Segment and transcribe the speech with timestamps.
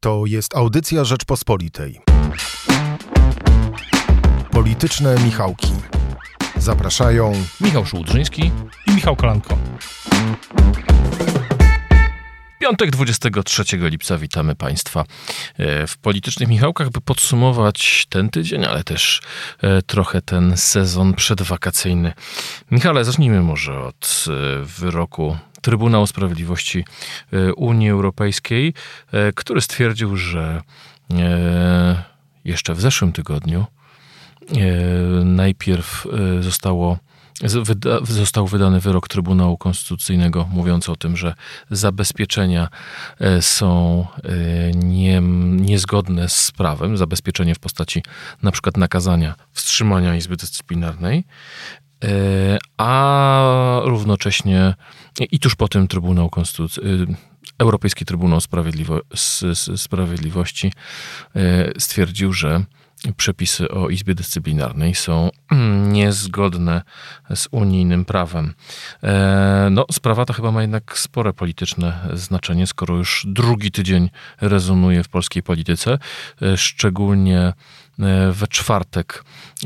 [0.00, 2.00] To jest audycja Rzeczpospolitej.
[4.50, 5.72] Polityczne Michałki.
[6.56, 8.52] Zapraszają Michał Szułdrzyński
[8.86, 9.58] i Michał Kolanko.
[12.58, 15.04] Piątek 23 lipca witamy Państwa
[15.56, 19.20] e, w Politycznych Michałkach, by podsumować ten tydzień, ale też
[19.62, 22.12] e, trochę ten sezon przedwakacyjny.
[22.70, 26.84] Michale, zacznijmy może od e, wyroku Trybunału Sprawiedliwości
[27.56, 28.74] Unii Europejskiej,
[29.34, 30.62] który stwierdził, że
[32.44, 33.66] jeszcze w zeszłym tygodniu
[35.24, 36.06] najpierw
[36.40, 36.98] zostało
[38.02, 41.34] został wydany wyrok Trybunału Konstytucyjnego mówiący o tym, że
[41.70, 42.68] zabezpieczenia
[43.20, 45.20] e, są e, nie,
[45.56, 48.02] niezgodne z prawem, zabezpieczenie w postaci
[48.42, 51.87] na przykład nakazania wstrzymania Izby Dyscyplinarnej, e,
[52.76, 54.74] a równocześnie
[55.30, 57.16] i tuż po tym Trybunał Konstytucyjny
[57.58, 59.00] Europejski Trybunał Sprawiedliwo
[59.76, 60.72] Sprawiedliwości
[61.78, 62.64] stwierdził, że
[63.16, 65.30] przepisy o Izbie Dyscyplinarnej są
[65.92, 66.82] niezgodne
[67.34, 68.54] z unijnym prawem.
[69.02, 74.10] E, no, sprawa ta chyba ma jednak spore polityczne znaczenie, skoro już drugi tydzień
[74.40, 75.98] rezonuje w polskiej polityce,
[76.42, 77.52] e, szczególnie E,
[78.32, 79.24] we czwartek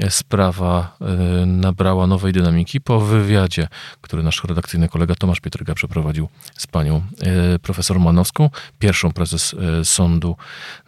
[0.09, 3.69] sprawa e, nabrała nowej dynamiki po wywiadzie,
[4.01, 10.37] który nasz redakcyjny kolega Tomasz Pietryga przeprowadził z panią e, profesor Manowską, pierwszą prezes Sądu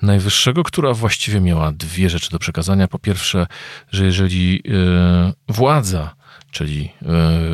[0.03, 2.89] Najwyższego, która właściwie miała dwie rzeczy do przekazania.
[2.89, 3.47] Po pierwsze,
[3.91, 4.63] że jeżeli
[5.49, 6.15] władza
[6.51, 6.93] czyli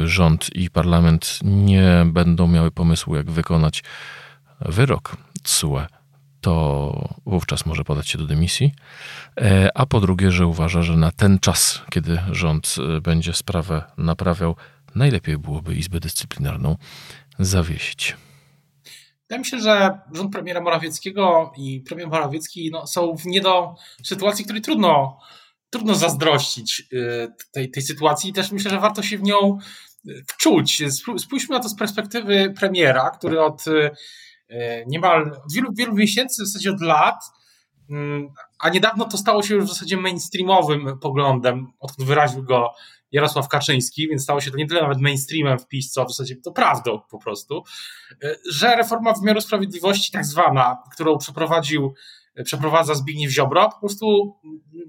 [0.04, 3.82] rząd i parlament nie będą miały pomysłu, jak wykonać
[4.60, 5.86] wyrok TSUE,
[6.40, 8.74] to wówczas może podać się do dymisji.
[9.40, 13.82] E, a po drugie, że uważa, że na ten czas, kiedy rząd e, będzie sprawę
[13.98, 14.56] naprawiał,
[14.94, 16.76] najlepiej byłoby Izbę Dyscyplinarną
[17.38, 18.16] zawiesić.
[19.38, 23.74] Mi się, że rząd premiera Morawieckiego i premier Morawiecki no, są w nie do
[24.04, 25.18] sytuacji, której trudno,
[25.70, 29.58] trudno zazdrościć e, tej, tej sytuacji i też myślę, że warto się w nią
[30.26, 30.82] wczuć.
[31.18, 33.64] Spójrzmy na to z perspektywy premiera, który od
[34.86, 37.24] niemal od wielu, wielu miesięcy, w zasadzie od lat,
[37.90, 38.28] mm,
[38.58, 42.70] a niedawno to stało się już w zasadzie mainstreamowym poglądem, odkąd wyraził go
[43.12, 46.36] Jarosław Kaczyński, więc stało się to nie tyle nawet mainstreamem w PiS, co w zasadzie
[46.36, 47.64] to prawdą po prostu,
[48.50, 51.94] że reforma wymiaru sprawiedliwości tak zwana, którą przeprowadził,
[52.44, 54.36] przeprowadza Zbigniew Ziobro, po prostu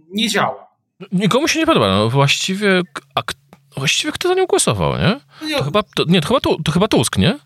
[0.09, 0.67] nie działa.
[1.11, 1.87] Nikomu się nie podoba.
[1.87, 2.81] No właściwie,
[3.15, 3.21] a,
[3.77, 5.19] właściwie kto za nią głosował, nie?
[5.47, 7.39] nie to, chyba, to, nie, to, chyba, to, to chyba Tusk, nie?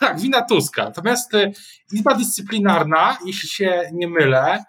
[0.00, 0.84] Tak, wina Tuska.
[0.84, 1.52] Natomiast y,
[1.92, 4.64] Izba Dyscyplinarna, jeśli się nie mylę,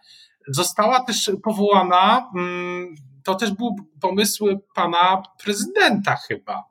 [0.48, 6.64] została też powołana, mm, to też był pomysł pana prezydenta chyba.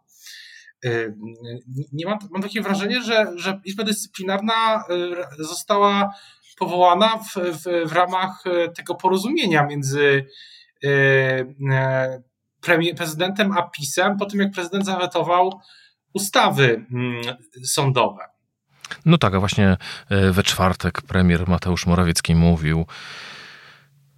[0.85, 1.15] Y,
[1.93, 4.85] nie mam, mam takie wrażenie, że, że Izba Dyscyplinarna
[5.41, 6.15] y, została
[6.59, 8.45] powołana w, w, w ramach
[8.77, 10.27] tego porozumienia między
[12.97, 15.61] prezydentem a PiSem, po tym jak prezydent zawetował
[16.15, 17.23] ustawy mm,
[17.65, 18.33] sądowe.
[19.05, 19.77] No tak, a właśnie
[20.09, 22.87] e, we czwartek premier Mateusz Morawiecki mówił,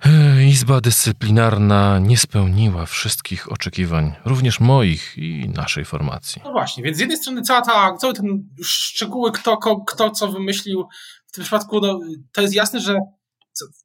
[0.04, 6.42] e, Izba Dyscyplinarna nie spełniła wszystkich oczekiwań, również moich i naszej formacji.
[6.44, 9.56] No właśnie, więc z jednej strony cała ta, cały ten szczegóły, kto,
[9.86, 10.88] kto co wymyślił,
[11.26, 12.00] w tym przypadku no,
[12.32, 12.98] to jest jasne, że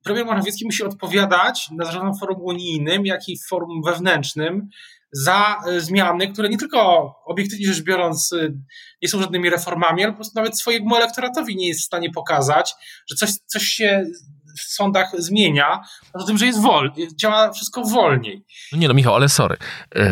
[0.03, 4.69] premier Morawiecki musi odpowiadać na zarówno forum unijnym, jak i forum wewnętrznym
[5.11, 8.49] za e, zmiany, które nie tylko obiektywnie rzecz biorąc e,
[9.01, 12.73] nie są żadnymi reformami, ale po prostu nawet swojemu elektoratowi nie jest w stanie pokazać,
[13.09, 14.05] że coś, coś się
[14.59, 15.83] w sądach zmienia,
[16.13, 18.43] poza tym, że jest wol, działa wszystko wolniej.
[18.71, 19.57] No nie no, Michał, ale sorry.
[19.95, 20.05] Eee,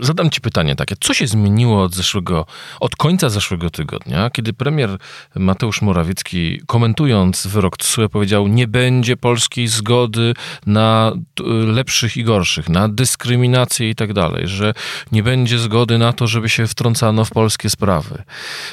[0.00, 0.94] zadam ci pytanie takie.
[1.00, 2.46] Co się zmieniło od zeszłego,
[2.80, 4.96] od końca zeszłego tygodnia, kiedy premier
[5.34, 10.34] Mateusz Morawiecki, komentując wyrok TSUE, powiedział, nie będzie polskiej zgody
[10.66, 11.12] na
[11.66, 14.74] lepszych i gorszych, na dyskryminację i tak dalej, że
[15.12, 18.22] nie będzie zgody na to, żeby się wtrącano w polskie sprawy.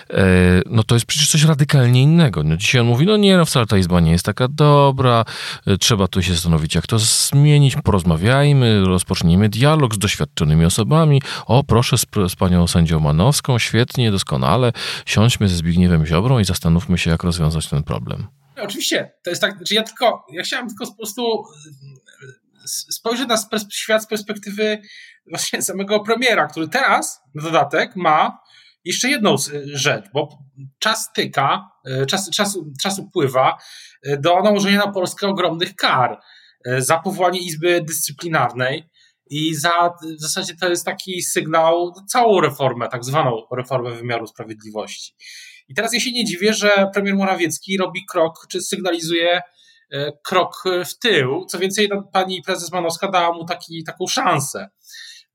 [0.10, 2.44] Eee, no to jest przecież coś radykalnie innego.
[2.44, 5.26] No dzisiaj on mówi, no nie, no wcale ta izba nie jest taka dobra, dobra,
[5.68, 11.22] y, trzeba tu się zastanowić, jak to zmienić, porozmawiajmy, rozpocznijmy dialog z doświadczonymi osobami.
[11.46, 14.72] O, proszę z, z panią sędzią Manowską, świetnie, doskonale,
[15.06, 18.28] siądźmy ze Zbigniewem Ziobrą i zastanówmy się, jak rozwiązać ten problem.
[18.58, 21.44] Oczywiście, to jest tak, że ja tylko, ja chciałem tylko po prostu
[22.66, 23.38] y, spojrzeć na
[23.72, 24.82] świat z perspektywy
[25.30, 28.40] właśnie samego premiera, który teraz, na dodatek, ma
[28.86, 29.36] jeszcze jedną
[29.66, 30.30] rzecz, bo
[30.80, 31.72] czas tyka,
[32.02, 33.58] y, czas, czas, czas upływa,
[34.20, 36.20] do nałożenia na Polskę ogromnych kar
[36.78, 38.90] za powołanie Izby Dyscyplinarnej
[39.30, 44.28] i za, w zasadzie to jest taki sygnał na całą reformę, tak zwaną reformę wymiaru
[44.28, 45.14] sprawiedliwości.
[45.68, 49.42] I teraz ja się nie dziwię, że premier Morawiecki robi krok, czy sygnalizuje
[50.26, 51.46] krok w tył.
[51.46, 54.70] Co więcej, no, pani prezes Manowska dała mu taki, taką szansę.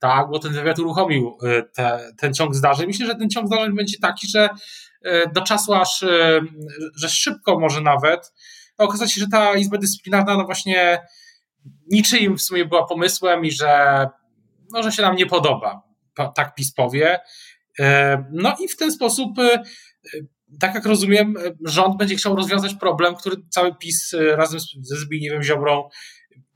[0.00, 1.38] Tak, bo ten wywiad uruchomił
[1.75, 2.87] te, ten ciąg zdarzeń.
[2.87, 4.49] Myślę, że ten ciąg zdarzeń będzie taki, że
[5.35, 6.05] do czasu aż,
[6.97, 8.32] że szybko może nawet
[8.79, 11.06] okazać się, że ta Izba Dyscyplinarna no właśnie
[11.93, 14.06] niczyim w sumie była pomysłem i że,
[14.73, 15.82] no, że się nam nie podoba,
[16.35, 17.20] tak PiS powie.
[18.32, 19.31] No i w ten sposób,
[20.61, 25.88] tak jak rozumiem, rząd będzie chciał rozwiązać problem, który cały PiS razem ze Zbigniewem Ziobrą,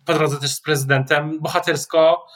[0.05, 2.26] po drodze też z prezydentem, bohatersko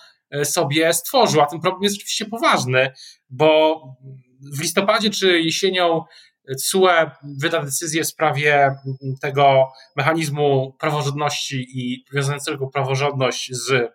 [0.44, 1.40] sobie stworzył.
[1.40, 2.92] A ten problem jest oczywiście poważny,
[3.30, 3.80] bo
[4.56, 6.04] w listopadzie czy jesienią
[6.70, 6.88] CUE
[7.40, 8.70] wyda decyzję w sprawie
[9.20, 13.92] tego mechanizmu praworządności i wiązującego praworządność z,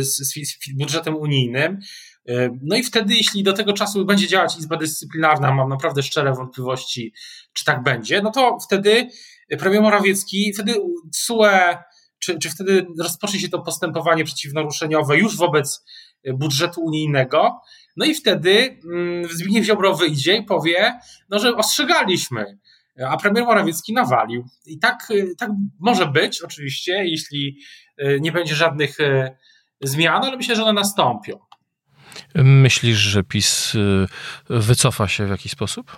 [0.00, 1.78] z, z budżetem unijnym.
[2.62, 7.12] No i wtedy, jeśli do tego czasu będzie działać Izba Dyscyplinarna, mam naprawdę szczere wątpliwości,
[7.52, 9.08] czy tak będzie, no to wtedy
[9.58, 10.74] premier Morawiecki, wtedy
[11.26, 11.76] CUE,
[12.18, 15.84] czy, czy wtedy rozpocznie się to postępowanie przeciwnaruszeniowe już wobec
[16.34, 17.60] budżetu unijnego,
[17.96, 20.98] no i wtedy mm, Zbigniew Ziobro wyjdzie i powie,
[21.30, 22.58] no, że ostrzegaliśmy,
[23.08, 24.46] a premier Morawiecki nawalił.
[24.66, 25.50] I tak, y, tak
[25.80, 27.58] może być, oczywiście, jeśli
[28.02, 28.98] y, nie będzie żadnych
[29.80, 31.38] zmian, ale myślę, że one nastąpią.
[32.34, 33.72] Myślisz, że PiS
[34.50, 35.96] wycofa się w jakiś sposób?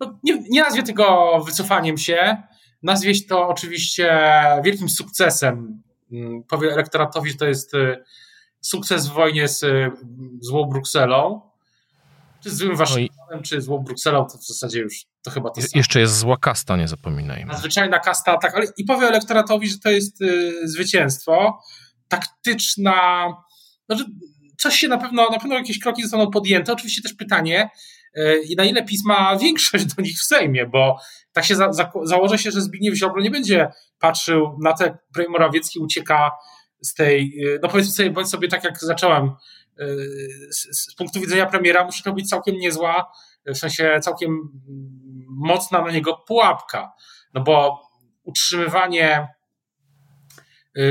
[0.00, 2.42] No, nie, nie nazwie tego wycofaniem się.
[2.82, 4.20] Nazwie to oczywiście
[4.64, 5.82] wielkim sukcesem.
[6.12, 7.72] Mm, powie elektoratowi, że to jest
[8.60, 9.64] sukces w wojnie z
[10.40, 11.40] złą Brukselą,
[12.42, 15.66] czy z złym Waszyngtonem, czy złą Brukselą, to w zasadzie już to chyba to Je,
[15.74, 17.56] Jeszcze jest zła kasta, nie zapominajmy.
[17.56, 21.62] Zwyczajna kasta, tak, ale i powie elektoratowi, że to jest y, zwycięstwo.
[22.08, 23.28] Taktyczna,
[23.88, 24.04] że
[24.58, 26.72] coś się na pewno, na pewno jakieś kroki zostaną podjęte.
[26.72, 27.68] Oczywiście też pytanie, y,
[28.48, 30.98] i na ile PiS ma większość do nich w Sejmie, bo
[31.32, 33.68] tak się za, za, założę się, że Zbigniew Ziobro nie będzie
[33.98, 34.96] patrzył na to, jak
[35.28, 36.30] Morawiecki ucieka
[36.82, 39.30] z tej, no powiedzmy sobie, bądź sobie tak jak zacząłem,
[40.50, 43.12] z, z, punktu widzenia premiera musi to być całkiem niezła,
[43.46, 44.38] w sensie całkiem
[45.28, 46.92] mocna na niego pułapka,
[47.34, 47.82] no bo
[48.22, 49.28] utrzymywanie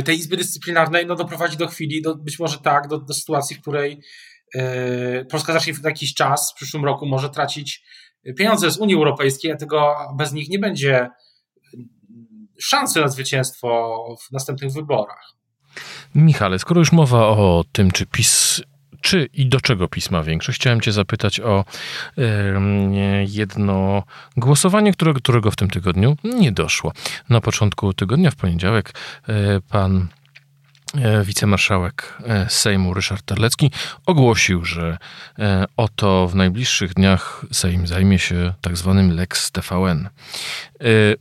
[0.05, 3.61] tej Izby Dyscyplinarnej no, doprowadzi do chwili, do, być może tak, do, do sytuacji, w
[3.61, 4.01] której
[5.29, 7.83] Polska zacznie w jakiś czas, w przyszłym roku może tracić
[8.37, 11.09] pieniądze z Unii Europejskiej, a tego bez nich nie będzie
[12.59, 13.97] szansy na zwycięstwo
[14.27, 15.33] w następnych wyborach.
[16.15, 18.61] Michale, skoro już mowa o tym, czy PiS
[19.01, 20.59] czy i do czego pisma większość?
[20.59, 21.65] Chciałem Cię zapytać o
[23.27, 24.03] jedno
[24.37, 26.91] głosowanie, którego, którego w tym tygodniu nie doszło.
[27.29, 28.93] Na początku tygodnia, w poniedziałek,
[29.27, 30.07] e, pan
[31.23, 33.71] wicemarszałek e, Sejmu Ryszard Terlecki
[34.05, 34.97] ogłosił, że
[35.77, 40.09] oto w najbliższych dniach Sejm zajmie się tak zwanym Lex TVN.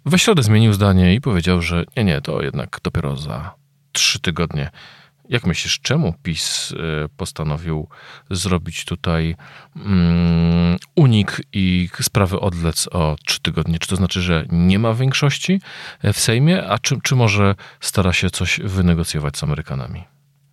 [0.07, 3.55] We środę zmienił zdanie i powiedział, że nie, nie, to jednak dopiero za
[3.93, 4.71] trzy tygodnie.
[5.29, 7.89] Jak myślisz, czemu PiS e, postanowił
[8.31, 9.37] zrobić tutaj
[9.77, 13.79] um, unik i sprawy odlec o trzy tygodnie?
[13.79, 15.61] Czy to znaczy, że nie ma większości
[16.13, 20.05] w Sejmie, a czy, czy może stara się coś wynegocjować z Amerykanami?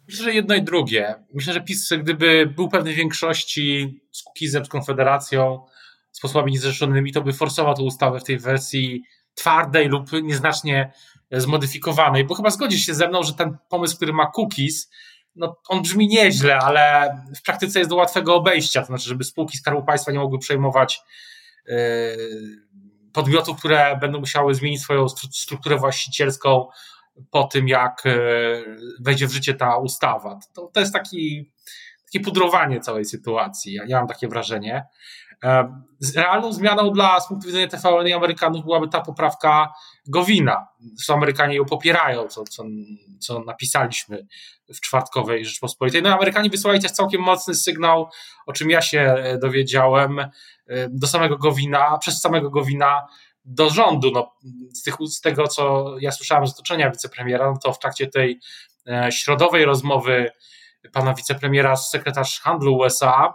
[0.08, 1.16] Myślę, że jedno i drugie.
[1.34, 5.66] Myślę, że PiS, gdyby był pewnej większości z Kukizem, z Konfederacją,
[6.12, 9.04] z posłami niezrzeszonymi, to by forsował tę ustawę w tej wersji
[9.36, 10.92] twardej lub nieznacznie
[11.32, 14.90] zmodyfikowanej, bo chyba zgodzisz się ze mną, że ten pomysł, który ma cookies,
[15.36, 19.58] no, on brzmi nieźle, ale w praktyce jest do łatwego obejścia, to znaczy, żeby spółki
[19.58, 21.02] Skarbu Państwa nie mogły przejmować
[21.68, 21.76] yy,
[23.14, 26.68] podmiotów, które będą musiały zmienić swoją strukturę właścicielską
[27.32, 30.40] po tym, jak yy, wejdzie w życie ta ustawa.
[30.54, 31.52] To, to jest taki,
[32.06, 33.74] takie pudrowanie całej sytuacji.
[33.74, 34.86] Ja, ja mam takie wrażenie.
[35.44, 35.82] E,
[36.16, 39.74] realną zmianą dla, z punktu widzenia TVN i Amerykanów byłaby ta poprawka
[40.08, 40.68] Gowina.
[40.94, 42.64] Zresztą Amerykanie ją popierają, co, co,
[43.20, 44.28] co napisaliśmy
[44.74, 46.02] w czwartkowej Rzeczpospolitej.
[46.02, 48.10] No Amerykanie wysłali też całkiem mocny sygnał,
[48.46, 50.30] o czym ja się e, dowiedziałem, e,
[50.90, 53.08] do samego Gowina, przez samego Gowina
[53.46, 54.12] do rządu.
[54.12, 54.36] No,
[54.74, 58.40] z, tych, z tego, co ja słyszałem z otoczenia wicepremiera, no to w trakcie tej
[59.10, 60.32] środowej rozmowy
[60.92, 63.34] pana wicepremiera z sekretarz handlu USA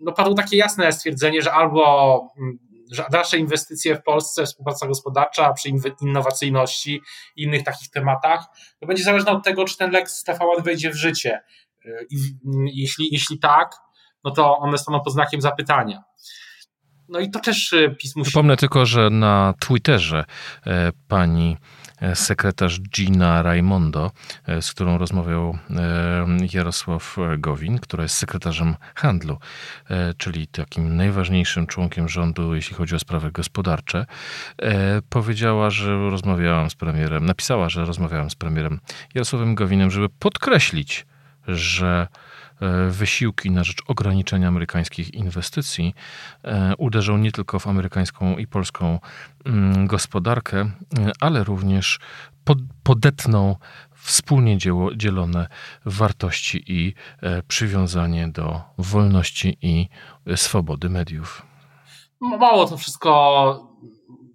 [0.00, 2.58] no padło takie jasne stwierdzenie, że albo mm,
[2.92, 5.68] że dalsze inwestycje w Polsce, współpraca gospodarcza przy
[6.00, 7.00] innowacyjności
[7.36, 8.44] i innych takich tematach,
[8.80, 11.40] to będzie zależne od tego, czy ten Lex TVN wejdzie w życie.
[12.10, 12.16] I
[12.74, 13.76] jeśli, jeśli tak,
[14.24, 16.02] no to one staną pod znakiem zapytania.
[17.14, 18.30] No i to też PiS musi...
[18.30, 20.24] Przypomnę tylko, że na Twitterze
[21.08, 21.56] pani
[22.14, 24.10] sekretarz Gina Raimondo,
[24.46, 29.38] e, z którą rozmawiał e, Jarosław Gowin, która jest sekretarzem handlu,
[29.90, 34.06] e, czyli takim najważniejszym członkiem rządu, jeśli chodzi o sprawy gospodarcze,
[35.08, 38.80] powiedziała, że rozmawiałam z premierem, napisała, że rozmawiałam z premierem
[39.14, 41.06] Jarosławem Gowinem, żeby podkreślić,
[41.48, 42.08] że E,
[42.90, 45.94] wysiłki na rzecz ograniczenia amerykańskich inwestycji
[46.44, 48.98] e, uderzą nie tylko w amerykańską i polską
[49.44, 50.70] mm, gospodarkę, e,
[51.20, 51.98] ale również
[52.82, 53.56] podetną
[53.94, 54.58] wspólnie
[54.96, 55.46] dzielone
[55.84, 56.94] wartości i
[57.48, 59.88] przywiązanie do wolności i
[60.36, 61.42] swobody mediów.
[62.20, 63.74] Mało to wszystko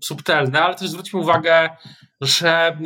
[0.04, 1.70] subtelne, ale też zwróćmy uwagę,
[2.22, 2.78] że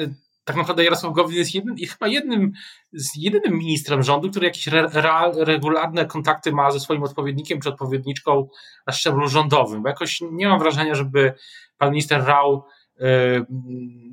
[0.44, 2.52] tak naprawdę Jarosław Gowin jest jednym, chyba jednym
[2.94, 4.90] z jedynym ministrem rządu, który jakieś re,
[5.36, 8.48] regularne kontakty ma ze swoim odpowiednikiem czy odpowiedniczką
[8.88, 11.34] na szczeblu rządowym, bo jakoś nie mam wrażenia, żeby
[11.78, 12.66] pan minister Rał
[13.02, 13.46] y,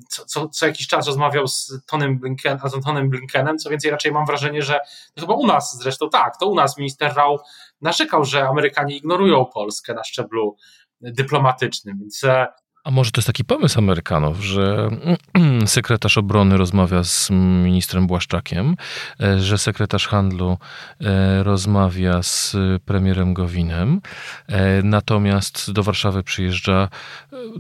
[0.09, 4.13] co, co, co, jakiś czas rozmawiał z Tonem Blinken, z Antonem Blinkenem, co więcej raczej
[4.13, 4.81] mam wrażenie, że
[5.15, 7.39] to chyba u nas zresztą tak, to u nas minister Rał
[7.81, 10.57] narzekał, że Amerykanie ignorują Polskę na szczeblu
[11.01, 12.47] dyplomatycznym, więc e,
[12.85, 14.91] a może to jest taki pomysł Amerykanów, że
[15.67, 18.77] sekretarz obrony rozmawia z ministrem Błaszczakiem,
[19.21, 20.59] e, że sekretarz handlu
[21.01, 24.01] e, rozmawia z premierem Gowinem,
[24.47, 26.89] e, natomiast do Warszawy przyjeżdża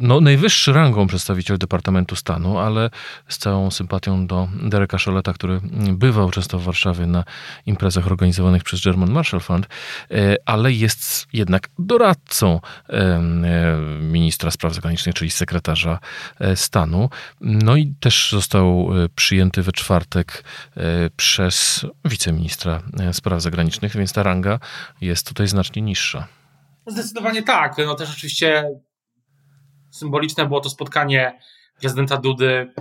[0.00, 2.90] no, najwyższy rangą przedstawiciel Departamentu Stanu, ale
[3.28, 5.60] z całą sympatią do Dereka Szoleta, który
[5.92, 7.24] bywał często w Warszawie na
[7.66, 9.68] imprezach organizowanych przez German Marshall Fund,
[10.46, 12.60] ale jest jednak doradcą
[14.00, 15.98] ministra spraw zagranicznych czyli sekretarza
[16.40, 17.10] e, stanu.
[17.40, 20.44] No i też został e, przyjęty we czwartek
[20.76, 24.58] e, przez wiceministra spraw zagranicznych, więc ta ranga
[25.00, 26.28] jest tutaj znacznie niższa.
[26.86, 27.74] Zdecydowanie tak.
[27.78, 28.64] No też oczywiście
[29.90, 31.38] symboliczne było to spotkanie
[31.80, 32.72] prezydenta Dudy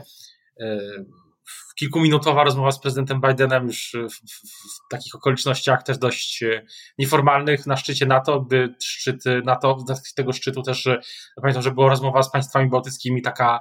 [1.79, 6.65] kilkuminutowa rozmowa z prezydentem Bidenem już w, w, w, takich okolicznościach też dość e,
[6.97, 10.99] nieformalnych na szczycie NATO, by szczyt NATO, z tego szczytu też e,
[11.41, 13.59] pamiętam, że była rozmowa z państwami bałtyckimi taka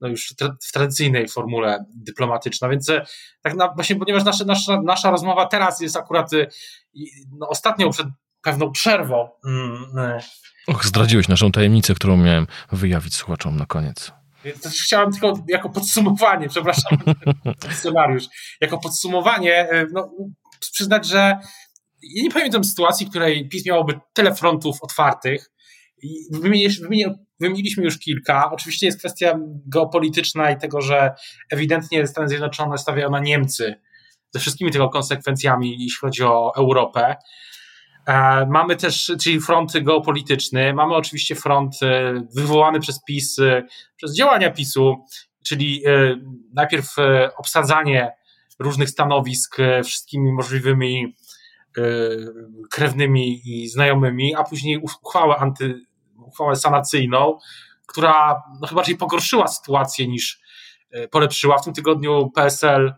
[0.00, 0.34] no już
[0.68, 3.06] w tradycyjnej formule dyplomatyczna, więc e,
[3.42, 6.30] tak na, właśnie ponieważ nasza, nasza, nasza rozmowa teraz jest akurat
[7.38, 8.06] no, ostatnią przed
[8.42, 9.28] pewną przerwą.
[9.46, 10.20] Mm,
[10.66, 14.12] Och, zdradziłeś naszą tajemnicę, którą miałem wyjawić słuchaczom na koniec.
[14.46, 16.98] Więc chciałem tylko jako podsumowanie, przepraszam,
[17.78, 18.24] scenariusz,
[18.60, 20.10] jako podsumowanie, e, no,
[20.72, 21.38] przyznać, że
[22.02, 25.50] ja nie pamiętam sytuacji, w której PiS miałoby tyle frontów otwartych.
[27.40, 28.50] Wymieniliśmy już kilka.
[28.52, 31.14] Oczywiście jest kwestia geopolityczna i tego, że
[31.50, 33.74] ewidentnie Stany Zjednoczone stawiają na Niemcy
[34.30, 37.16] ze wszystkimi tego konsekwencjami, jeśli chodzi o Europę.
[38.06, 43.62] E, mamy też, czyli front geopolityczny, mamy oczywiście front e, wywołany przez PiS, e,
[43.96, 45.04] przez działania PiSu,
[45.46, 45.82] czyli
[46.54, 46.94] najpierw
[47.36, 48.12] obsadzanie
[48.58, 51.14] różnych stanowisk wszystkimi możliwymi
[52.70, 55.80] krewnymi i znajomymi, a później uchwałę anty,
[56.18, 57.38] uchwałę sanacyjną,
[57.86, 60.40] która no, chyba raczej pogorszyła sytuację niż
[61.10, 61.58] polepszyła.
[61.58, 62.94] W tym tygodniu PSL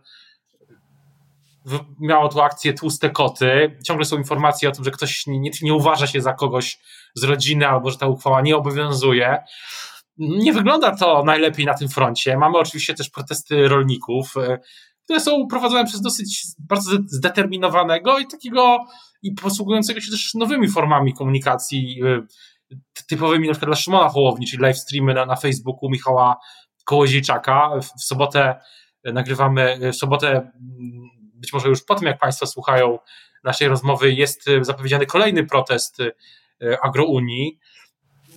[1.99, 3.77] miało tu akcję tłuste koty.
[3.85, 6.79] Ciągle są informacje o tym, że ktoś nie, nie uważa się za kogoś
[7.15, 9.43] z rodziny albo że ta uchwała nie obowiązuje.
[10.17, 12.37] Nie wygląda to najlepiej na tym froncie.
[12.37, 14.59] Mamy oczywiście też protesty rolników, e,
[15.03, 18.85] które są prowadzone przez dosyć bardzo zdeterminowanego i takiego
[19.21, 22.25] i posługującego się też nowymi formami komunikacji, e,
[23.07, 26.37] typowymi na przykład dla Szymona Hołowni, czyli live streamy na, na Facebooku Michała
[26.85, 27.69] Kołodziejczaka.
[27.81, 28.59] W, w sobotę
[29.03, 30.51] nagrywamy, w sobotę
[31.39, 32.99] być może już po tym, jak Państwo słuchają
[33.43, 36.11] naszej rozmowy, jest e, zapowiedziany kolejny protest e,
[36.83, 37.59] agrounii.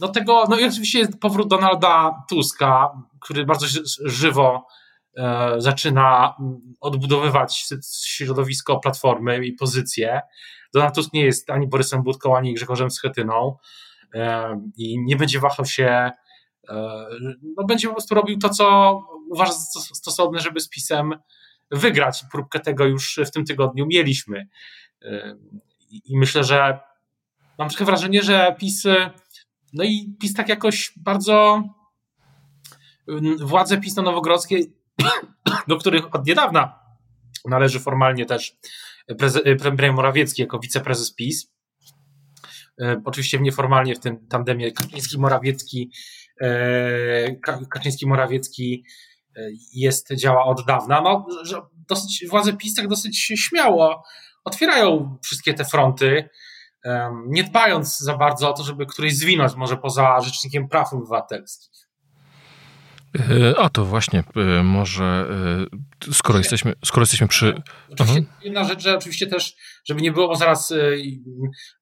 [0.00, 2.90] No tego, no i oczywiście jest powrót Donalda Tuska,
[3.20, 3.66] który bardzo
[4.04, 4.66] żywo
[5.16, 6.36] e, zaczyna
[6.80, 7.66] odbudowywać
[8.04, 10.20] środowisko Platformy i pozycję.
[10.74, 13.56] Donald Tusk nie jest ani Borysem Budką, ani Grzegorzem Schetyną
[14.76, 16.10] i nie będzie wahał się,
[17.56, 18.98] no będzie po prostu robił to, co
[19.30, 21.14] uważa za stosowne, żeby z PiSem
[21.72, 22.24] wygrać.
[22.32, 24.48] Próbkę tego już w tym tygodniu mieliśmy.
[25.90, 26.78] I myślę, że
[27.58, 28.84] mam trochę wrażenie, że PiS,
[29.72, 31.62] no i PiS tak jakoś bardzo
[33.40, 34.72] władze PiS na Nowogrodzkiej,
[35.68, 36.78] do których od niedawna
[37.44, 38.56] należy formalnie też
[39.58, 41.52] premier Morawiecki jako wiceprezes PiS.
[43.04, 45.88] Oczywiście nieformalnie w tym tandemie Kaczyński-Morawiecki,
[47.74, 48.82] Kaczyński-Morawiecki
[49.74, 51.00] jest, działa od dawna.
[51.00, 51.26] No,
[51.88, 54.04] dosyć, władze PiS tak dosyć śmiało
[54.44, 56.28] otwierają wszystkie te fronty.
[57.26, 61.72] nie dbając za bardzo o to, żeby któryś zwinąć może poza Rzecznikiem Praw Obywatelskich.
[63.18, 65.26] E, a to właśnie, e, może
[66.08, 67.62] e, skoro jesteśmy, skoro jesteśmy przy.
[67.90, 68.36] Oczywiście mhm.
[68.42, 70.74] jedna rzecz, że oczywiście też, żeby nie było, bo zaraz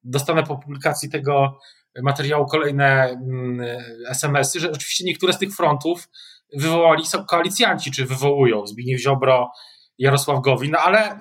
[0.03, 1.59] dostanę po publikacji tego
[2.03, 3.67] materiału kolejne mm,
[4.09, 6.09] SMS-y, że oczywiście niektóre z tych frontów
[6.57, 9.51] wywołali koalicjanci, czy wywołują Zbigniew Ziobro,
[9.97, 11.19] Jarosław Gowin, no ale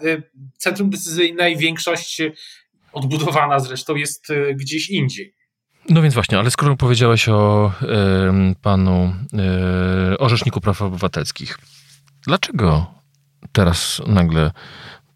[0.58, 2.22] centrum decyzyjne i większość
[2.92, 5.34] odbudowana zresztą jest gdzieś indziej.
[5.88, 9.14] No więc właśnie, ale skoro powiedziałeś o y, panu
[10.12, 11.58] y, o Rzeczniku Praw Obywatelskich,
[12.26, 12.86] dlaczego
[13.52, 14.50] teraz nagle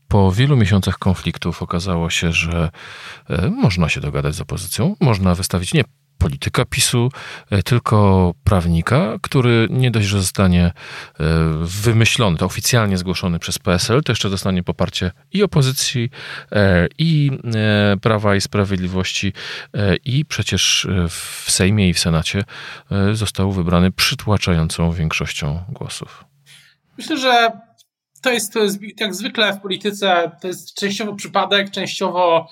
[0.09, 2.71] po wielu miesiącach konfliktów okazało się, że
[3.30, 5.85] y, można się dogadać z opozycją, można wystawić nie
[6.18, 7.11] polityka PiSu,
[7.50, 10.73] e, tylko prawnika, który nie dość, że zostanie e,
[11.62, 16.11] wymyślony, to oficjalnie zgłoszony przez PSL, to jeszcze dostanie poparcie i opozycji,
[16.52, 17.30] e, i
[18.02, 19.33] Prawa i Sprawiedliwości,
[20.04, 22.44] i przecież w Sejmie i w Senacie
[23.12, 26.25] został wybrany przytłaczającą większością głosów.
[26.99, 27.50] Myślę, że
[28.23, 32.49] to jest, to jest jak zwykle w polityce, to jest częściowo przypadek, częściowo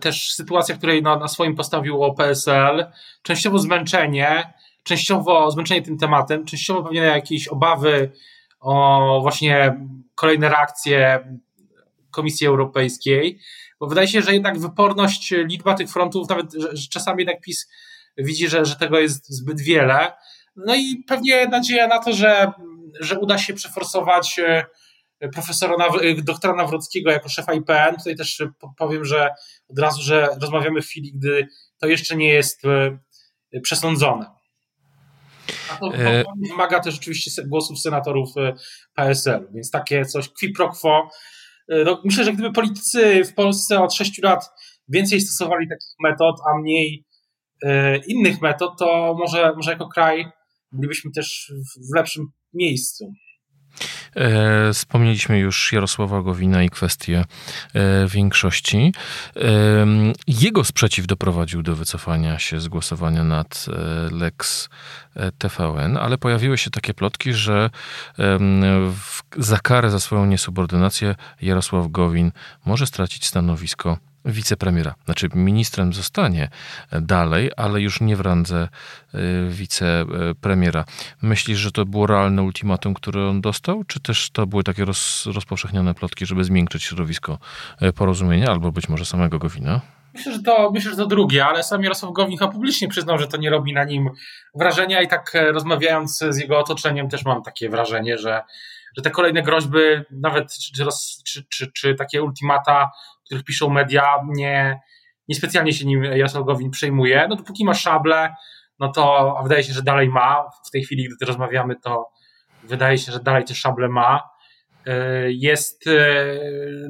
[0.00, 2.86] też sytuacja, w której na, na swoim postawiło PSL,
[3.22, 8.12] częściowo zmęczenie, częściowo zmęczenie tym tematem, częściowo pewnie jakieś obawy
[8.60, 11.24] o właśnie kolejne reakcje
[12.10, 13.38] Komisji Europejskiej,
[13.80, 17.68] bo wydaje się, że jednak wyporność, liczba tych frontów, nawet że, że czasami jednak PiS
[18.18, 20.12] widzi, że, że tego jest zbyt wiele.
[20.56, 22.52] No i pewnie nadzieja na to, że,
[23.00, 24.64] że uda się przeforsować y,
[25.28, 27.96] profesora, Naw- doktora Nawrockiego jako szefa IPN.
[27.96, 28.42] Tutaj też
[28.78, 29.30] powiem, że
[29.68, 31.48] od razu, że rozmawiamy w chwili, gdy
[31.78, 34.26] to jeszcze nie jest e, przesądzone.
[35.72, 38.54] A to, e, to wymaga też oczywiście głosów senatorów e,
[38.94, 41.10] PSL, więc takie coś qui pro quo.
[41.84, 44.50] No, myślę, że gdyby politycy w Polsce od 6 lat
[44.88, 47.06] więcej stosowali takich metod, a mniej
[48.06, 50.26] innych metod, to może, może jako kraj
[50.72, 51.52] bylibyśmy też
[51.90, 53.12] w lepszym miejscu.
[54.16, 57.24] E, wspomnieliśmy już Jarosława Gowina i kwestię
[57.74, 58.92] e, większości.
[59.36, 59.42] E,
[60.26, 63.66] jego sprzeciw doprowadził do wycofania się z głosowania nad
[64.10, 64.68] Lex
[65.38, 67.70] TVN, ale pojawiły się takie plotki, że
[69.36, 72.32] za karę za swoją niesubordynację Jarosław Gowin
[72.64, 74.94] może stracić stanowisko wicepremiera.
[75.04, 76.48] Znaczy, ministrem zostanie
[77.00, 78.68] dalej, ale już nie w randze
[79.14, 79.18] y,
[79.50, 80.84] wicepremiera.
[81.22, 85.26] Myślisz, że to było realne ultimatum, które on dostał, czy też to były takie roz,
[85.34, 87.38] rozpowszechnione plotki, żeby zmiękczyć środowisko
[87.82, 89.80] y, porozumienia, albo być może samego Gowina?
[90.14, 93.36] Myślę, że to, myślę, że to drugie, ale sam Jarosław Gowin publicznie przyznał, że to
[93.36, 94.10] nie robi na nim
[94.54, 98.42] wrażenia i tak e, rozmawiając z jego otoczeniem też mam takie wrażenie, że,
[98.96, 99.78] że te kolejne groźby,
[100.10, 100.86] nawet czy,
[101.24, 102.90] czy, czy, czy takie ultimata
[103.30, 104.80] których piszą media, nie,
[105.28, 107.26] niespecjalnie się nim Jarosław Gowin przejmuje.
[107.28, 108.34] No dopóki ma szable,
[108.78, 110.44] no to a wydaje się, że dalej ma.
[110.66, 112.10] W tej chwili, gdy rozmawiamy, to
[112.62, 114.20] wydaje się, że dalej te szable ma.
[114.86, 115.92] E, jest, e,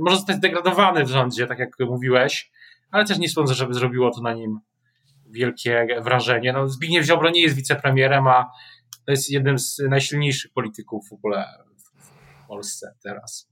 [0.00, 2.50] może zostać zdegradowany w rządzie, tak jak mówiłeś,
[2.90, 4.60] ale też nie sądzę, żeby zrobiło to na nim
[5.30, 6.52] wielkie wrażenie.
[6.52, 8.50] No, Zbigniew Ziobro nie jest wicepremierem, a
[9.06, 11.46] to jest jednym z najsilniejszych polityków w ogóle
[12.44, 13.49] w Polsce teraz.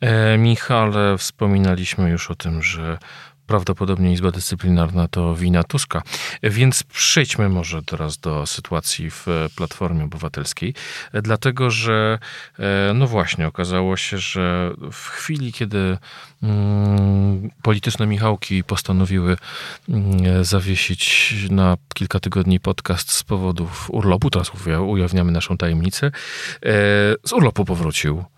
[0.00, 2.98] E, Michale, wspominaliśmy już o tym, że
[3.48, 6.02] prawdopodobnie Izba Dyscyplinarna to wina Tuska.
[6.42, 10.74] Więc przejdźmy może teraz do sytuacji w Platformie Obywatelskiej,
[11.12, 12.18] dlatego że,
[12.58, 15.98] e, no właśnie, okazało się, że w chwili, kiedy
[16.42, 19.36] mm, polityczne Michałki postanowiły
[19.88, 24.50] mm, zawiesić na kilka tygodni podcast z powodów urlopu, teraz
[24.86, 26.10] ujawniamy naszą tajemnicę, e,
[27.24, 28.24] z urlopu powrócił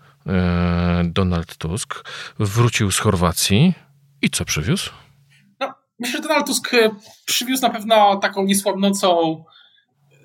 [1.03, 3.73] Donald Tusk wrócił z Chorwacji
[4.21, 4.89] i co przywiózł?
[5.59, 6.89] No, myślę, że Donald Tusk e,
[7.25, 10.17] przywiózł na pewno taką niesłabnącą e,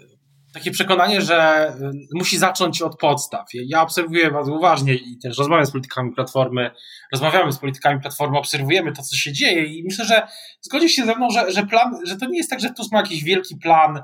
[0.55, 1.73] takie przekonanie, że
[2.15, 3.47] musi zacząć od podstaw.
[3.55, 6.71] Ja obserwuję bardzo uważnie i też rozmawiam z politykami Platformy,
[7.13, 10.27] rozmawiamy z politykami Platformy, obserwujemy to, co się dzieje i myślę, że
[10.61, 12.99] zgodzi się ze mną, że, że plan, że to nie jest tak, że Tusk ma
[12.99, 14.03] jakiś wielki plan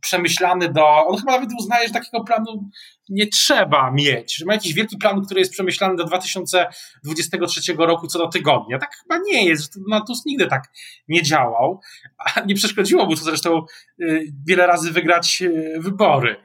[0.00, 1.06] przemyślany do.
[1.06, 2.70] On chyba nawet uznaje, że takiego planu
[3.08, 8.18] nie trzeba mieć, że ma jakiś wielki plan, który jest przemyślany do 2023 roku co
[8.18, 8.78] do tygodnia.
[8.78, 10.62] Tak chyba nie jest, no, Tusk nigdy tak
[11.08, 11.80] nie działał,
[12.18, 13.66] a nie przeszkodziło mu to zresztą
[14.00, 16.36] y, wiele razy wygrać y, wybory.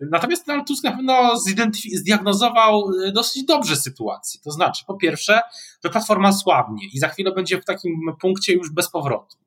[0.00, 1.36] Natomiast Donald Tusk na pewno
[1.94, 4.40] zdiagnozował y, dosyć dobrze sytuację.
[4.44, 5.40] To znaczy, po pierwsze,
[5.84, 9.43] że platforma słabnie i za chwilę będzie w takim punkcie już bez powrotu.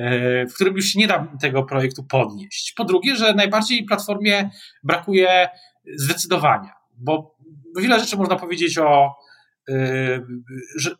[0.00, 2.72] E, w którym już nie da tego projektu podnieść.
[2.76, 4.50] Po drugie, że najbardziej platformie
[4.82, 5.48] brakuje
[5.96, 7.36] zdecydowania, bo
[7.78, 9.14] wiele rzeczy można powiedzieć o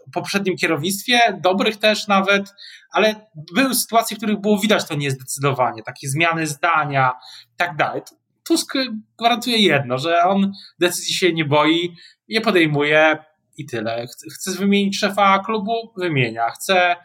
[0.09, 2.55] w poprzednim kierownictwie, dobrych też nawet,
[2.93, 3.15] ale
[3.55, 7.13] były sytuacje, w których było widać to niezdecydowanie, takie zmiany zdania
[7.55, 8.03] i tak dalej.
[8.45, 8.75] Tusk
[9.19, 11.95] gwarantuje jedno, że on decyzji się nie boi,
[12.29, 13.19] je podejmuje
[13.57, 14.07] i tyle.
[14.35, 15.93] Chce wymienić szefa klubu?
[15.97, 16.51] Wymienia.
[16.51, 16.97] Chce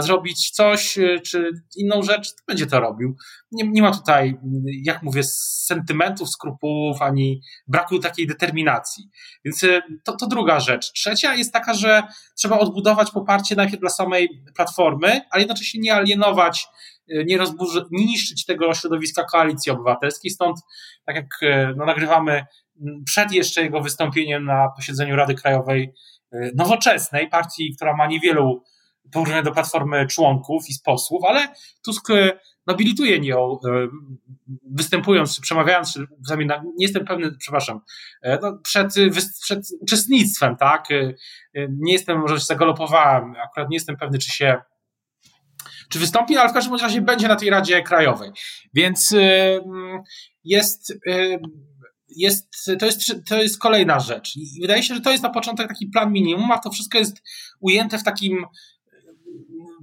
[0.00, 3.16] zrobić coś, y, czy inną rzecz, to będzie to robił.
[3.52, 4.38] Nie, nie ma tutaj,
[4.84, 5.22] jak mówię,
[5.66, 9.04] sentymentów, skrupułów, ani braku takiej determinacji.
[9.44, 10.92] Więc y, to, to druga rzecz.
[10.92, 12.02] Trzecia jest taka, że
[12.36, 16.66] trzeba odbudować poparcie najpierw dla samej platformy, ale jednocześnie nie alienować
[17.10, 20.30] y, nie, rozburzy, nie niszczyć tego środowiska koalicji obywatelskiej.
[20.30, 20.56] Stąd,
[21.06, 21.26] tak jak
[21.76, 22.44] no, nagrywamy
[23.06, 25.92] przed jeszcze jego wystąpieniem na posiedzeniu Rady Krajowej
[26.54, 28.62] Nowoczesnej, partii, która ma niewielu
[29.12, 31.48] porównania do platformy członków i posłów, ale
[31.84, 33.88] Tusk e, nobilituje ją, e,
[34.70, 35.98] występując, przemawiając,
[36.76, 37.80] nie jestem pewny, przepraszam,
[38.22, 38.94] e, no, przed,
[39.42, 40.88] przed uczestnictwem, tak?
[41.68, 44.62] Nie jestem, może się zagalopowałem, akurat nie jestem pewny, czy się
[45.88, 48.30] czy wystąpi, ale w każdym razie będzie na tej Radzie Krajowej.
[48.74, 49.14] Więc
[50.44, 50.94] jest,
[52.16, 52.48] jest,
[52.80, 54.36] to, jest, to jest kolejna rzecz.
[54.36, 57.22] I wydaje się, że to jest na początek taki plan minimum, a to wszystko jest
[57.60, 58.46] ujęte w takim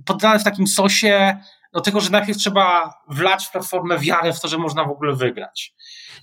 [0.05, 1.37] poddane w takim sosie
[1.73, 5.15] do tego, że najpierw trzeba wlać w platformę wiarę w to, że można w ogóle
[5.15, 5.73] wygrać.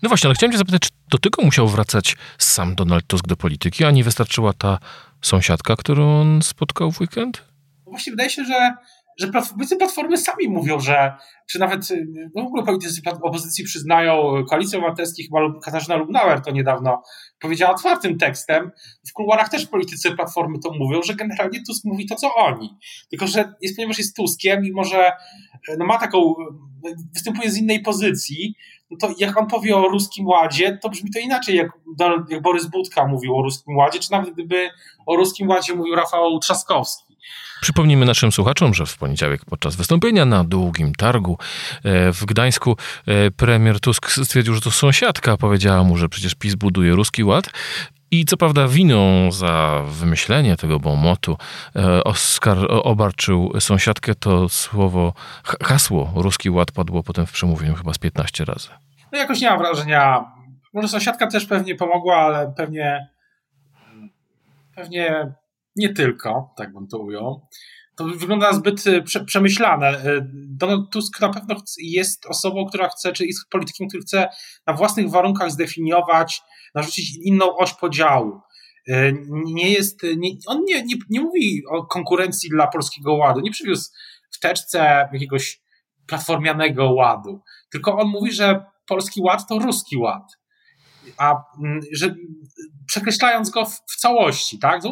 [0.02, 3.36] No właśnie, ale chciałem cię zapytać, czy do tego musiał wracać sam Donald Tusk do
[3.36, 4.78] polityki, a nie wystarczyła ta
[5.22, 7.44] sąsiadka, którą on spotkał w weekend?
[7.86, 8.72] Właśnie wydaje się, że
[9.18, 11.12] że platformy sami mówią, że,
[11.50, 11.88] czy nawet
[12.35, 17.02] no w ogóle politycy opozycji przyznają, Koalicja Obywatelska, chyba Katarzyna Lubnauer to niedawno
[17.40, 18.70] powiedziała otwartym tekstem,
[19.09, 22.70] w kuluarach też politycy Platformy to mówią, że generalnie Tusk mówi to, co oni.
[23.11, 25.12] Tylko, że jest, ponieważ jest Tuskiem, mimo że
[25.78, 26.35] no ma taką,
[27.14, 28.54] występuje z innej pozycji,
[28.90, 31.68] no to jak on powie o ruskim ładzie, to brzmi to inaczej, jak,
[32.28, 34.70] jak Borys Budka mówił o ruskim ładzie, czy nawet gdyby
[35.07, 37.07] o ruskim ładzie mówił Rafał Trzaskowski.
[37.61, 41.38] Przypomnijmy naszym słuchaczom, że w poniedziałek podczas wystąpienia na długim targu
[41.85, 42.76] e, w Gdańsku
[43.07, 47.50] e, premier Tusk stwierdził, że to sąsiadka powiedziała mu, że przecież PiS buduje ruski ład.
[48.11, 51.37] I co prawda winą za wymyślenie tego bomotu
[51.76, 55.12] e, Oskar obarczył sąsiadkę, to słowo,
[55.62, 58.68] hasło ruski ład padło potem w przemówieniu chyba z 15 razy.
[59.12, 60.24] No jakoś nie mam wrażenia,
[60.74, 63.09] może sąsiadka też pewnie pomogła, ale pewnie
[64.74, 65.33] pewnie
[65.78, 67.48] nie tylko, tak bym to ujął.
[67.96, 69.88] To wygląda zbyt e, prze, przemyślane.
[69.88, 74.28] E, Donald Tusk na pewno jest osobą, która chce, czy jest politykiem, który chce
[74.66, 76.40] na własnych warunkach zdefiniować,
[76.74, 78.40] narzucić inną oś podziału.
[78.88, 83.50] E, nie jest, nie, on nie, nie, nie mówi o konkurencji dla polskiego ładu, nie
[83.50, 83.90] przywiózł
[84.30, 85.60] w teczce jakiegoś
[86.06, 90.38] platformianego ładu, tylko on mówi, że polski ład to ruski ład
[91.18, 92.14] a mm, że
[92.87, 94.83] przekreślając go w, w całości, tak?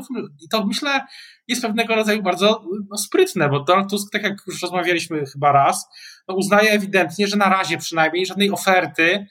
[0.45, 1.01] I to myślę
[1.49, 5.87] jest pewnego rodzaju bardzo no, sprytne, bo Donald Tusk, tak jak już rozmawialiśmy chyba raz,
[6.29, 9.27] no, uznaje ewidentnie, że na razie przynajmniej żadnej oferty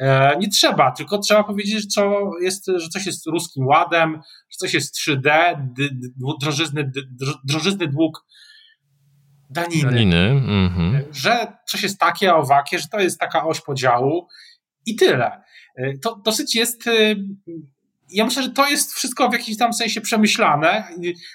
[0.00, 4.56] e, nie trzeba, tylko trzeba powiedzieć, że, co jest, że coś jest ruskim ładem, że
[4.56, 5.22] coś jest 3D,
[5.56, 6.08] d, d,
[6.40, 7.00] drożyzny, d,
[7.44, 8.24] drożyzny dług
[9.50, 10.30] daniny, daniny.
[10.48, 11.04] Mhm.
[11.12, 14.28] że coś jest takie, owakie, że to jest taka oś podziału
[14.86, 15.45] i tyle.
[15.76, 16.86] E, to dosyć jest.
[16.86, 16.92] E,
[18.10, 20.84] ja myślę, że to jest wszystko w jakimś tam sensie przemyślane.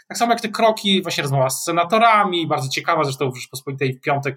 [0.07, 4.01] Tak samo jak te kroki, właśnie rozmowa z senatorami, bardzo ciekawa, zresztą w Rzeczpospolitej w
[4.01, 4.35] piątek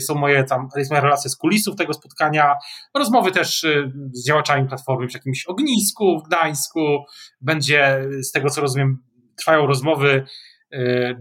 [0.00, 2.54] są moje tam, jest moja relacja z kulisów tego spotkania,
[2.94, 7.04] rozmowy też e, z działaczami Platformy przy jakimś ognisku w Gdańsku,
[7.40, 8.98] będzie, z tego co rozumiem,
[9.36, 10.26] trwają rozmowy,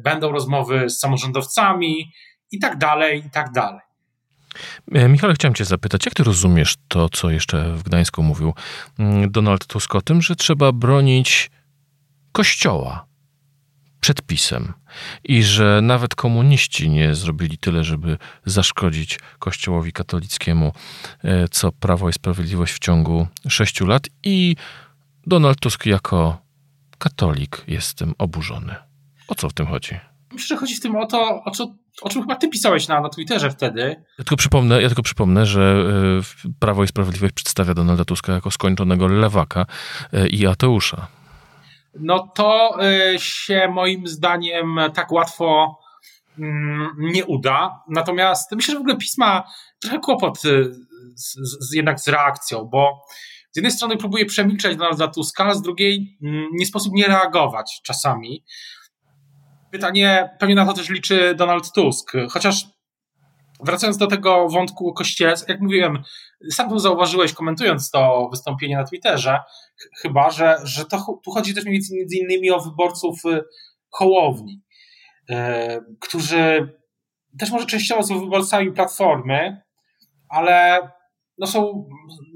[0.03, 2.11] będą rozmowy z samorządowcami
[2.51, 3.90] i tak dalej, i tak dalej.
[4.91, 8.53] E, Michał, chciałem Cię zapytać, jak Ty rozumiesz to, co jeszcze w Gdańsku mówił
[8.99, 11.51] mm, Donald Tusk o tym, że trzeba bronić
[12.31, 13.05] Kościoła
[14.01, 14.73] przed pisem
[15.23, 20.73] i że nawet komuniści nie zrobili tyle, żeby zaszkodzić Kościołowi katolickiemu,
[21.23, 24.55] e, co Prawo i Sprawiedliwość w ciągu sześciu lat i
[25.27, 26.41] Donald Tusk jako
[26.97, 28.75] katolik jest tym oburzony.
[29.27, 30.10] O co w tym chodzi?
[30.31, 33.01] Myślę, że chodzi w tym o to, o co o czym chyba ty pisałeś na,
[33.01, 33.81] na Twitterze wtedy.
[34.17, 35.85] Ja tylko przypomnę, ja tylko przypomnę że
[36.49, 39.65] e, Prawo i Sprawiedliwość przedstawia Donalda Tuska jako skończonego lewaka
[40.13, 41.07] e, i ateusza.
[41.99, 45.79] No to e, się moim zdaniem tak łatwo
[46.39, 47.83] mm, nie uda.
[47.89, 49.43] Natomiast myślę, że w ogóle pisma
[49.79, 50.41] trochę kłopot
[51.15, 51.35] z,
[51.69, 53.05] z, jednak z reakcją, bo
[53.51, 57.81] z jednej strony próbuje przemilczeć Donalda Tuska, a z drugiej mm, nie sposób nie reagować
[57.83, 58.43] czasami.
[59.71, 62.65] Pytanie, pewnie na to też liczy Donald Tusk, chociaż
[63.63, 66.03] wracając do tego wątku kościele, jak mówiłem,
[66.51, 69.39] sam tu zauważyłeś, komentując to wystąpienie na Twitterze,
[70.01, 73.43] chyba, że, że to, tu chodzi też między innymi o wyborców y,
[73.89, 74.61] Hołowni,
[75.29, 76.73] e, którzy
[77.39, 79.61] też może częściowo są wyborcami Platformy,
[80.29, 80.79] ale
[81.41, 81.85] no są,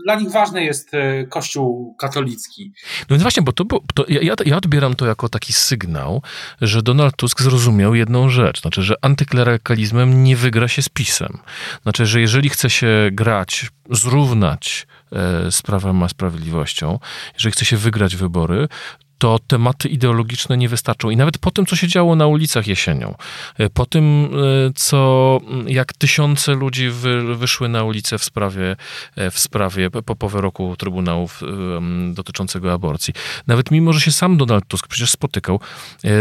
[0.06, 2.74] dla nich ważny jest e, Kościół katolicki.
[3.02, 6.22] No więc właśnie, bo to, bo to ja, ja odbieram to jako taki sygnał,
[6.62, 11.38] że Donald Tusk zrozumiał jedną rzecz, znaczy, że antyklerykalizmem nie wygra się z PiSem.
[11.84, 17.00] Znaczy, że jeżeli chce się grać, zrównać e, z Prawem a Sprawiedliwością,
[17.34, 18.68] jeżeli chce się wygrać wybory,
[19.18, 21.10] to tematy ideologiczne nie wystarczą.
[21.10, 23.16] I nawet po tym, co się działo na ulicach jesienią,
[23.58, 24.30] e, po tym,
[24.68, 28.76] e, co jak tysiące ludzi wy, wyszły na ulicę w sprawie,
[29.16, 31.42] e, w sprawie po wyroku Trybunałów
[32.14, 33.14] dotyczącego aborcji.
[33.48, 35.60] Nawet mimo, że się sam Donald Tusk przecież spotykał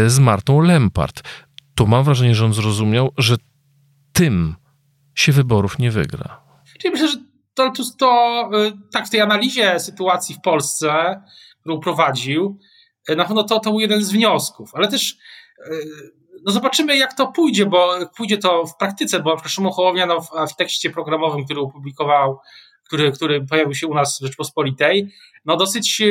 [0.07, 1.21] z Martą Lempart,
[1.75, 3.35] to mam wrażenie, że on zrozumiał, że
[4.13, 4.55] tym
[5.15, 6.41] się wyborów nie wygra.
[6.79, 7.17] Czyli myślę, że
[7.55, 8.49] Donald Tusk to
[8.91, 11.21] tak w tej analizie sytuacji w Polsce,
[11.61, 12.59] którą prowadził,
[13.09, 15.17] na pewno to, to był jeden z wniosków, ale też
[15.59, 15.75] e,
[16.45, 20.55] no zobaczymy, jak to pójdzie, bo pójdzie to w praktyce, bo Szymon Hołownia no, w
[20.57, 22.39] tekście programowym, który opublikował,
[22.85, 25.13] który, który pojawił się u nas w Rzeczpospolitej,
[25.45, 26.03] no dosyć,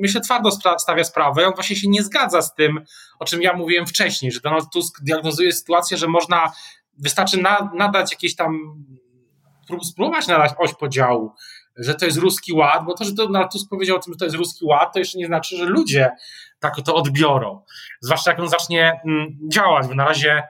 [0.00, 1.46] myślę, twardo stawia sprawę.
[1.46, 2.80] On właśnie się nie zgadza z tym,
[3.18, 6.52] o czym ja mówiłem wcześniej, że Donald Tusk diagnozuje sytuację, że można,
[6.98, 8.58] wystarczy na, nadać jakieś tam,
[9.82, 11.32] spróbować nadać oś podziału,
[11.76, 14.24] że to jest ruski ład, bo to, że Donald Tusk powiedział o tym, że to
[14.24, 16.10] jest ruski ład, to jeszcze nie znaczy, że ludzie
[16.60, 17.62] tak to odbiorą.
[18.00, 20.42] Zwłaszcza jak on zacznie mm, działać, bo na razie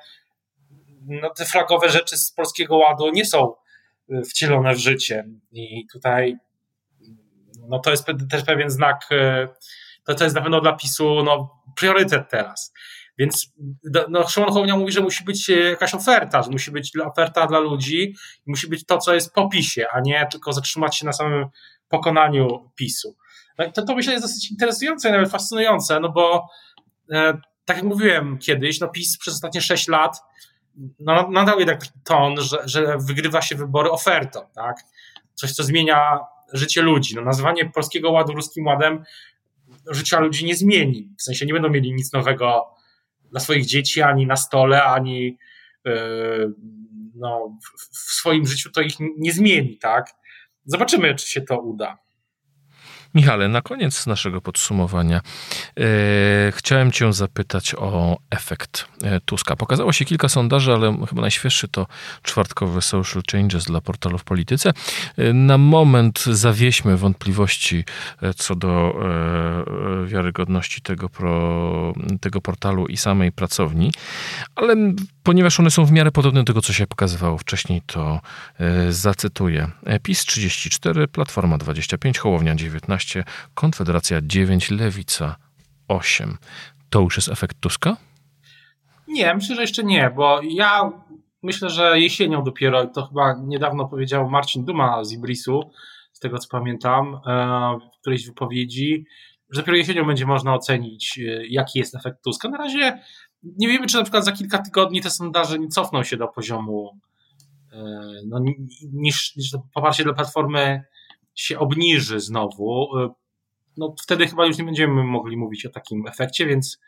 [1.06, 3.54] no, te flagowe rzeczy z polskiego ładu nie są
[4.10, 5.24] y, wcielone w życie.
[5.52, 6.36] I tutaj
[7.68, 9.48] no, to jest też pewien znak, y,
[10.04, 12.72] to, to jest na pewno dla PiSu no, priorytet teraz.
[13.18, 13.52] Więc
[14.08, 17.58] no, Szymon Hołownia mówi, że musi być e, jakaś oferta, że musi być oferta dla
[17.58, 18.14] ludzi,
[18.46, 21.46] musi być to, co jest po PiSie, a nie tylko zatrzymać się na samym
[21.88, 23.16] pokonaniu PiSu.
[23.58, 26.48] No to, to myślę jest dosyć interesujące i nawet fascynujące, no bo
[27.12, 30.20] e, tak jak mówiłem kiedyś, no PiS przez ostatnie 6 lat
[30.98, 34.76] no, nadał jednak taki ton, że, że wygrywa się wybory ofertą, tak?
[35.34, 36.20] Coś, co zmienia
[36.52, 37.14] życie ludzi.
[37.14, 39.04] No, nazywanie Polskiego Ładu Ruskim Ładem
[39.90, 41.08] życia ludzi nie zmieni.
[41.18, 42.74] W sensie nie będą mieli nic nowego
[43.32, 45.38] dla swoich dzieci, ani na stole, ani
[45.86, 45.92] e,
[47.14, 47.58] no,
[47.92, 50.10] w swoim życiu to ich nie zmieni, tak?
[50.64, 51.98] Zobaczymy, czy się to uda.
[53.14, 55.22] Michale, na koniec naszego podsumowania e,
[56.52, 59.56] chciałem Cię zapytać o efekt e, Tuska.
[59.56, 61.86] Pokazało się kilka sondaży, ale chyba najświeższy to
[62.22, 64.72] czwartkowy Social Changes dla portalu w polityce.
[65.16, 67.84] E, na moment zawieśmy wątpliwości
[68.36, 68.94] co do
[70.06, 73.92] wiarygodności tego, pro, tego portalu i samej pracowni,
[74.54, 74.76] ale
[75.22, 78.20] ponieważ one są w miarę podobne do tego, co się pokazywało wcześniej, to
[78.90, 79.70] zacytuję.
[80.02, 83.01] PiS 34, Platforma 25, Hołownia 19,
[83.54, 85.36] Konfederacja 9, Lewica
[85.88, 86.38] 8.
[86.90, 87.96] To już jest efekt Tuska?
[89.08, 90.92] Nie, myślę, że jeszcze nie, bo ja
[91.42, 95.70] myślę, że jesienią dopiero, to chyba niedawno powiedział Marcin Duma z Ibrisu,
[96.12, 99.04] z tego co pamiętam, e, w którejś wypowiedzi,
[99.50, 102.48] że dopiero jesienią będzie można ocenić, e, jaki jest efekt Tuska.
[102.48, 102.98] Na razie
[103.42, 106.98] nie wiemy, czy na przykład za kilka tygodni te sondaże nie cofną się do poziomu,
[107.72, 107.78] e,
[108.26, 108.40] no,
[108.92, 110.84] niż, niż poparcie dla Platformy
[111.34, 113.08] się obniży znowu, y,
[113.76, 116.78] no wtedy chyba już nie będziemy mogli mówić o takim efekcie, więc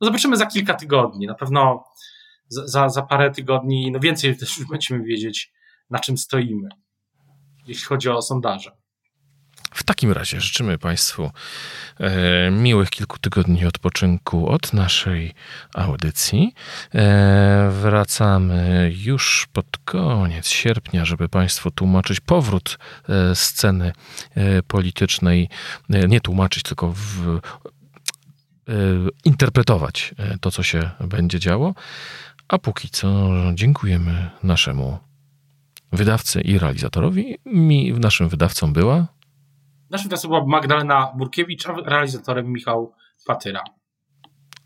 [0.00, 1.26] no zobaczymy za kilka tygodni.
[1.26, 1.84] Na pewno
[2.48, 5.52] za, za parę tygodni, no więcej też już będziemy wiedzieć,
[5.90, 6.68] na czym stoimy,
[7.66, 8.81] jeśli chodzi o sondaże.
[9.72, 11.30] W takim razie życzymy Państwu
[12.00, 15.34] e, miłych kilku tygodni odpoczynku od naszej
[15.74, 16.54] audycji.
[16.94, 23.92] E, wracamy już pod koniec sierpnia, żeby Państwu tłumaczyć powrót e, sceny
[24.66, 25.48] politycznej,
[25.88, 27.40] nie tłumaczyć, tylko w,
[29.24, 31.74] interpretować to, co się będzie działo.
[32.48, 34.98] A póki co dziękujemy naszemu
[35.92, 37.38] wydawcy i realizatorowi.
[37.46, 39.06] Mi, naszym wydawcą była
[39.92, 42.94] Naszym wydawcą była Magdalena Burkiewicz, a realizatorem Michał
[43.26, 43.64] Patyra.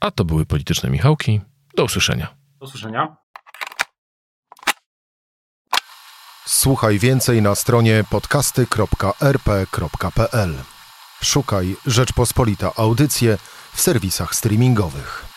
[0.01, 1.41] A to były polityczne Michałki.
[1.77, 2.35] Do usłyszenia.
[2.61, 3.17] Do usłyszenia.
[6.47, 10.55] Słuchaj więcej na stronie podcasty.rp.pl.
[11.23, 13.39] Szukaj Rzeczpospolita Audycje
[13.73, 15.36] w serwisach streamingowych.